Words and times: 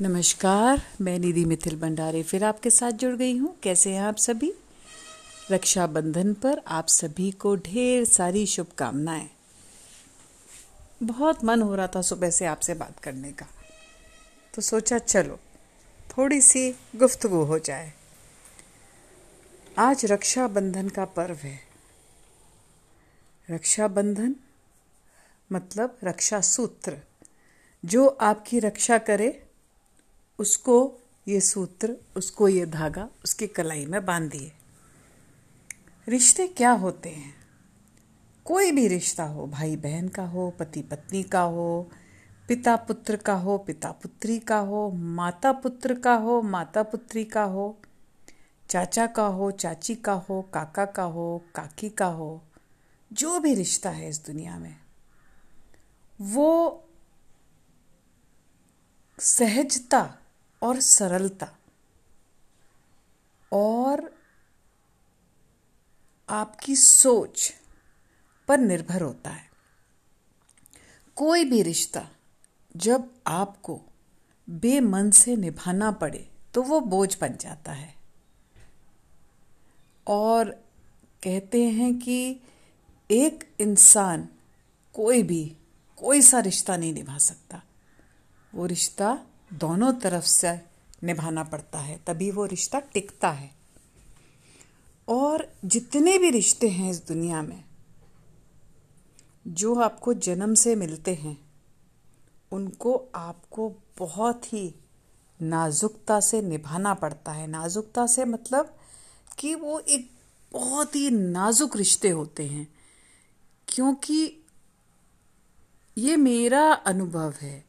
नमस्कार, 0.00 0.82
मैं 1.00 1.18
निधि 1.18 1.44
मिथिल 1.44 1.80
भंडारे 1.80 2.22
फिर 2.22 2.44
आपके 2.44 2.70
साथ 2.70 2.90
जुड़ 2.90 3.16
गई 3.16 3.36
हूँ। 3.36 3.58
कैसे 3.62 3.92
हैं 3.92 4.02
आप 4.02 4.16
सभी? 4.16 4.54
रक्षाबंधन 5.50 6.34
पर 6.34 6.62
आप 6.66 6.86
सभी 6.86 7.30
को 7.30 7.56
ढेर 7.56 8.04
सारी 8.04 8.46
शुभकामनाएँ। 8.46 9.30
बहुत 11.02 11.44
मन 11.44 11.62
हो 11.62 11.74
रहा 11.74 11.86
था 11.86 12.02
सुबह 12.02 12.30
से 12.30 12.46
आपसे 12.46 12.74
बात 12.74 12.98
करने 12.98 13.32
का। 13.32 13.46
तो 14.54 14.62
सोचा 14.62 14.98
चलो 14.98 15.38
थोड़ी 16.10 16.40
सी 16.40 16.76
गुफ्तगु 16.96 17.42
हो 17.42 17.58
जाए। 17.58 17.92
आज 19.78 20.04
रक्षाबंधन 20.04 20.88
का 20.88 21.04
पर्व 21.04 21.34
है। 21.34 21.60
रक्षाबंधन 23.50 24.36
मतलब 25.52 25.98
रक्षा 26.04 26.40
सूत्र 26.40 26.96
जो 27.84 28.06
आपकी 28.06 28.58
रक्षा 28.58 28.98
करे 28.98 29.47
उसको 30.38 31.00
ये 31.28 31.40
सूत्र 31.40 31.96
उसको 32.16 32.48
ये 32.48 32.66
धागा 32.66 33.08
उसकी 33.24 33.46
कलाई 33.46 33.86
में 33.86 34.04
बाँध 34.06 34.30
दिए 34.30 34.52
रिश्ते 36.08 36.46
क्या 36.46 36.70
होते 36.70 37.08
हैं 37.08 37.34
कोई 38.44 38.72
भी 38.72 38.88
रिश्ता 38.88 39.24
हो 39.24 39.46
भाई 39.46 39.76
बहन 39.76 40.08
का 40.08 40.22
हो 40.24 40.50
पति 40.50 40.82
पत्नी 40.82 41.22
का 41.22 41.40
हो 41.40 41.90
पिता 42.48 42.76
पुत्र 42.76 43.16
का 43.16 43.34
हो 43.34 43.58
पिता 43.58 43.90
पुत्री 43.90 44.38
का 44.38 44.58
हो 44.58 44.90
माता 44.90 45.52
पुत्र 45.52 45.94
का 45.94 46.14
हो 46.14 46.42
माता 46.42 46.82
पुत्री 46.82 47.24
का 47.24 47.42
हो 47.42 47.80
चाचा 48.68 49.06
का 49.06 49.26
हो 49.26 49.50
चाची 49.50 49.94
का 49.94 50.12
हो 50.12 50.42
काका 50.42 50.84
का 50.84 51.02
हो 51.02 51.42
काकी 51.54 51.88
का 51.88 52.06
हो 52.06 52.42
जो 53.12 53.40
भी 53.40 53.54
रिश्ता 53.54 53.90
है 53.90 54.08
इस 54.08 54.26
दुनिया 54.26 54.58
में 54.58 54.76
वो 56.20 56.84
सहजता 59.20 60.18
और 60.62 60.80
सरलता। 60.80 61.48
और 63.52 64.18
आपकी 66.28 66.76
सोच 66.76 67.52
पर 68.48 68.58
निर्भर 68.58 69.02
होता 69.02 69.30
है। 69.30 69.50
कोई 71.16 71.44
भी 71.44 71.62
रिश्ता 71.62 72.10
जब 72.76 73.14
आपको 73.26 73.80
बेमन 74.50 75.10
से 75.10 75.36
निभाना 75.36 75.90
पड़े 75.90 76.30
तो 76.54 76.62
वो 76.62 76.80
बोझ 76.80 77.20
बन 77.20 77.36
जाता 77.36 77.72
है। 77.72 77.94
और 80.06 80.50
कहते 81.22 81.64
हैं 81.64 81.98
कि 81.98 82.40
एक 83.10 83.56
इंसान 83.60 84.28
कोई 84.94 85.22
भी, 85.22 85.56
कोई 85.96 86.22
सा 86.22 86.40
रिश्ता 86.40 86.76
नहीं 86.76 86.92
निभा 86.92 87.18
सकता। 87.18 87.62
वो 88.54 88.66
रिश्ता 88.66 89.26
दोनों 89.52 89.92
तरफ़ 89.92 90.24
से 90.24 90.60
निभाना 91.04 91.44
पड़ता 91.44 91.78
है, 91.78 92.00
तभी 92.06 92.30
वो 92.30 92.44
रिश्ता 92.44 92.80
टिकता 92.80 93.30
है। 93.30 93.50
और 95.08 95.52
जितने 95.64 96.18
भी 96.18 96.30
रिश्ते 96.30 96.68
हैं 96.68 96.90
इस 96.90 97.06
दुनिया 97.06 97.42
में, 97.42 97.64
जो 99.46 99.74
आपको 99.74 100.14
जन्म 100.14 100.54
से 100.54 100.76
मिलते 100.76 101.14
हैं, 101.14 101.50
उनको 102.52 103.08
आपको 103.14 103.74
बहुत 103.98 104.52
ही 104.52 104.74
नाजुकता 105.42 106.20
से 106.20 106.42
निभाना 106.42 106.94
पड़ता 106.94 107.32
है। 107.32 107.46
नाजुकता 107.46 108.06
से 108.06 108.24
मतलब 108.24 108.78
कि 109.38 109.54
वो 109.54 109.78
एक 109.78 110.10
बहुत 110.52 110.96
ही 110.96 111.10
नाजुक 111.10 111.76
रिश्ते 111.76 112.08
होते 112.08 112.46
हैं, 112.46 112.74
क्योंकि 113.68 114.44
ये 115.98 116.16
मेरा 116.16 116.72
अनुभव 116.72 117.34
है। 117.40 117.67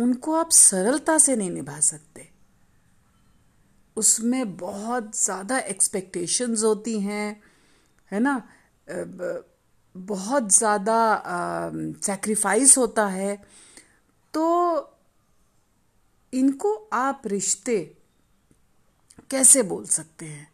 उनको 0.00 0.34
आप 0.34 0.50
सरलता 0.50 1.16
से 1.18 1.36
नहीं 1.36 1.50
निभा 1.50 1.78
सकते। 1.82 2.28
उसमें 3.96 4.56
बहुत 4.56 5.16
ज़्यादा 5.16 5.58
एक्सपेक्टेशंस 5.58 6.62
होती 6.64 6.98
हैं, 7.00 7.40
है 8.12 8.20
ना? 8.20 8.42
बहुत 9.94 10.52
ज़्यादा 10.52 10.98
सेक्रीफाइस 12.04 12.76
होता 12.78 13.06
है। 13.08 13.36
तो 14.34 14.46
इनको 16.32 16.74
आप 16.92 17.22
रिश्ते 17.26 17.78
कैसे 19.30 19.62
बोल 19.62 19.84
सकते 19.86 20.26
हैं? 20.26 20.48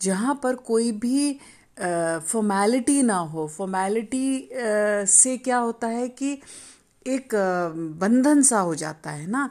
जहाँ 0.00 0.34
पर 0.42 0.54
कोई 0.62 0.90
भी 0.94 1.32
फॉर्मेलिटी 1.78 3.02
ना 3.02 3.16
हो। 3.16 3.46
फॉर्मेलिटी 3.48 4.48
से 5.08 5.36
क्या 5.38 5.58
होता 5.58 5.88
है 5.88 6.08
कि 6.10 6.40
एक 7.06 7.34
बंधन 8.00 8.42
सा 8.42 8.60
हो 8.60 8.74
जाता 8.74 9.10
है 9.10 9.26
ना? 9.26 9.50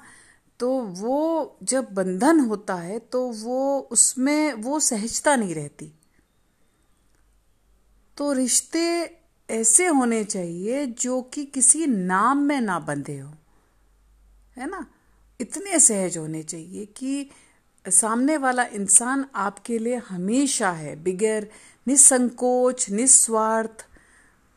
तो 0.59 0.79
वो 0.81 1.57
जब 1.63 1.93
बंधन 1.93 2.39
होता 2.39 2.75
है 2.75 2.99
तो 2.99 3.27
वो 3.31 3.79
उसमें 3.91 4.53
वो 4.53 4.79
सहजता 4.79 5.35
नहीं 5.35 5.55
रहती। 5.55 5.91
तो 8.17 8.31
रिश्ते 8.33 8.85
ऐसे 9.49 9.85
होने 9.87 10.23
चाहिए 10.23 10.85
जो 10.85 11.21
कि 11.21 11.45
किसी 11.45 11.85
नाम 11.87 12.37
में 12.37 12.59
ना 12.61 12.79
बंधे 12.79 13.17
हो, 13.19 13.33
है 14.57 14.69
ना? 14.69 14.85
इतने 15.39 15.79
सहज 15.79 16.17
होने 16.17 16.43
चाहिए 16.43 16.85
कि 16.85 17.29
सामने 17.85 18.37
वाला 18.37 18.63
इंसान 18.63 19.25
आपके 19.35 19.77
लिए 19.79 19.95
हमेशा 20.09 20.71
है, 20.71 20.95
बिगैर 21.03 21.49
निसंकोच, 21.87 22.89
निस्वार्थ 22.89 23.85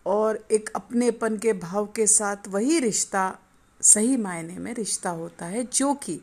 और 0.06 0.44
एक 0.52 0.70
अपनेपन 0.76 1.36
के 1.38 1.52
भाव 1.52 1.86
के 1.96 2.06
साथ 2.06 2.48
वही 2.48 2.78
रिश्ता, 2.80 3.38
सही 3.80 4.16
मायने 4.16 4.58
में 4.58 4.72
रिश्ता 4.74 5.10
होता 5.10 5.46
है, 5.46 5.64
जो 5.64 5.94
कि 5.94 6.20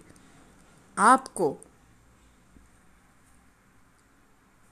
आपको 0.97 1.57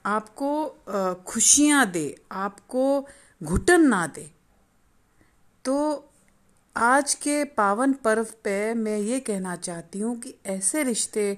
आपको 0.05 1.15
खुशियाँ 1.27 1.85
दे, 1.91 2.15
आपको 2.31 3.07
घुटन 3.41 3.87
ना 3.87 4.05
दे। 4.07 4.29
तो 5.65 6.03
आज 6.75 7.13
के 7.13 7.43
पावन 7.43 7.93
पर्व 7.93 8.27
पे 8.43 8.73
मैं 8.73 8.97
ये 8.97 9.19
कहना 9.19 9.55
चाहती 9.55 9.99
हूँ 9.99 10.15
कि 10.19 10.33
ऐसे 10.45 10.83
रिश्ते 10.83 11.37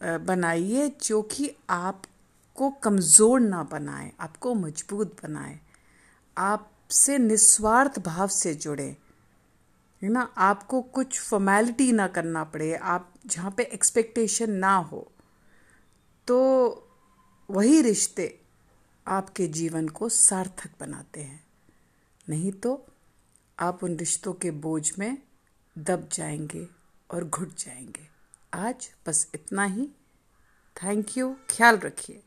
बनाइए 0.00 0.88
जो 1.02 1.20
कि 1.24 1.50
आपको 1.70 2.70
कमज़ोर 2.82 3.40
ना 3.40 3.62
बनाए, 3.62 4.10
आपको 4.20 4.54
मज़बूत 4.54 5.16
बनाए। 5.22 5.58
आप 6.36 6.70
से 6.92 7.18
निस्वार्थ 7.18 7.98
भाव 7.98 8.28
से 8.28 8.54
जुड़े। 8.54 8.96
है 10.02 10.08
ना? 10.08 10.20
आपको 10.38 10.82
कुछ 10.82 11.20
फॉर्मेलिटी 11.20 11.92
ना 11.92 12.06
करना 12.06 12.44
पड़े, 12.44 12.74
आप 12.74 13.14
जहाँ 13.26 13.50
पे 13.50 13.62
एक्सपेक्टेशन 13.64 14.50
ना 14.50 14.76
हो 14.76 15.08
तो 16.26 16.38
वही 17.50 17.80
रिश्ते 17.82 18.40
आपके 19.06 19.46
जीवन 19.46 19.88
को 19.88 20.08
सार्थक 20.08 20.70
बनाते 20.80 21.20
हैं। 21.20 21.44
नहीं 22.28 22.52
तो 22.52 22.86
आप 23.58 23.84
उन 23.84 23.96
रिश्तों 23.96 24.32
के 24.32 24.50
बोझ 24.50 24.98
में 24.98 25.18
दब 25.78 26.08
जाएँगे 26.12 26.68
और 27.10 27.24
घुट 27.24 27.56
जाएँगे। 27.56 28.08
आज 28.54 28.90
बस 29.06 29.30
इतना 29.34 29.64
ही। 29.64 29.88
थैंक 30.76 31.16
यू 31.16 31.36
ख्याल 31.50 31.78
रखिए। 31.78 32.22